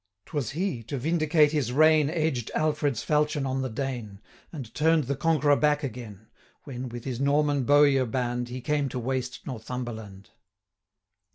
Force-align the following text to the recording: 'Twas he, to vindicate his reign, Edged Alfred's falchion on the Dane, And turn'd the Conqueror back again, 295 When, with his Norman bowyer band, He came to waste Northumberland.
'Twas 0.25 0.49
he, 0.57 0.81
to 0.81 0.97
vindicate 0.97 1.51
his 1.51 1.71
reign, 1.71 2.09
Edged 2.09 2.49
Alfred's 2.55 3.03
falchion 3.03 3.45
on 3.45 3.61
the 3.61 3.69
Dane, 3.69 4.19
And 4.51 4.73
turn'd 4.73 5.03
the 5.03 5.15
Conqueror 5.15 5.55
back 5.57 5.83
again, 5.83 6.27
295 6.65 6.65
When, 6.65 6.89
with 6.89 7.03
his 7.03 7.19
Norman 7.19 7.65
bowyer 7.65 8.07
band, 8.07 8.49
He 8.49 8.61
came 8.61 8.89
to 8.89 8.97
waste 8.97 9.45
Northumberland. 9.45 10.31